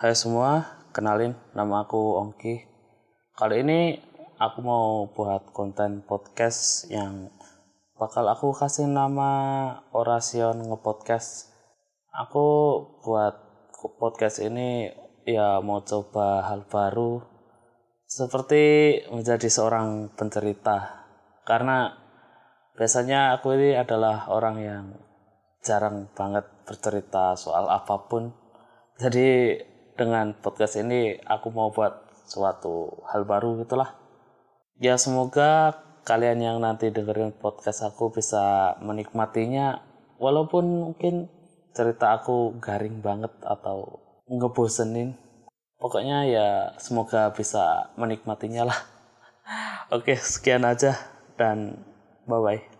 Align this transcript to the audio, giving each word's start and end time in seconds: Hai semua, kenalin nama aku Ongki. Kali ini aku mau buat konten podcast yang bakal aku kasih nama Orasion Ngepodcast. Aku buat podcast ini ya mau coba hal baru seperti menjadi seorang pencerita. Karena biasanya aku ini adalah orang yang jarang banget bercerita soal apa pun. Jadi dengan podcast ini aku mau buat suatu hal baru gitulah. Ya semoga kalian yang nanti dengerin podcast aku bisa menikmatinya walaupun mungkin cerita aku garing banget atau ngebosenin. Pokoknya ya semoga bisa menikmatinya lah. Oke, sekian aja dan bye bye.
Hai 0.00 0.16
semua, 0.16 0.80
kenalin 0.96 1.36
nama 1.52 1.84
aku 1.84 2.16
Ongki. 2.16 2.64
Kali 3.36 3.60
ini 3.60 4.00
aku 4.40 4.64
mau 4.64 5.04
buat 5.12 5.52
konten 5.52 6.00
podcast 6.08 6.88
yang 6.88 7.28
bakal 8.00 8.24
aku 8.32 8.56
kasih 8.56 8.88
nama 8.88 9.28
Orasion 9.92 10.56
Ngepodcast. 10.72 11.52
Aku 12.16 12.48
buat 13.04 13.44
podcast 14.00 14.40
ini 14.40 14.88
ya 15.28 15.60
mau 15.60 15.84
coba 15.84 16.48
hal 16.48 16.64
baru 16.64 17.20
seperti 18.08 18.64
menjadi 19.12 19.52
seorang 19.52 20.16
pencerita. 20.16 21.04
Karena 21.44 21.92
biasanya 22.72 23.36
aku 23.36 23.52
ini 23.52 23.76
adalah 23.76 24.32
orang 24.32 24.56
yang 24.64 24.96
jarang 25.60 26.08
banget 26.16 26.48
bercerita 26.64 27.36
soal 27.36 27.68
apa 27.68 28.08
pun. 28.08 28.32
Jadi 28.96 29.60
dengan 30.00 30.32
podcast 30.32 30.80
ini 30.80 31.20
aku 31.28 31.52
mau 31.52 31.68
buat 31.68 32.08
suatu 32.24 33.04
hal 33.12 33.28
baru 33.28 33.60
gitulah. 33.60 33.92
Ya 34.80 34.96
semoga 34.96 35.76
kalian 36.08 36.40
yang 36.40 36.56
nanti 36.64 36.88
dengerin 36.88 37.36
podcast 37.36 37.84
aku 37.84 38.08
bisa 38.08 38.72
menikmatinya 38.80 39.84
walaupun 40.16 40.64
mungkin 40.88 41.28
cerita 41.76 42.16
aku 42.16 42.56
garing 42.56 43.04
banget 43.04 43.36
atau 43.44 44.00
ngebosenin. 44.24 45.20
Pokoknya 45.76 46.24
ya 46.24 46.48
semoga 46.80 47.28
bisa 47.36 47.92
menikmatinya 48.00 48.72
lah. 48.72 48.78
Oke, 49.96 50.16
sekian 50.16 50.64
aja 50.64 50.96
dan 51.36 51.84
bye 52.24 52.40
bye. 52.40 52.70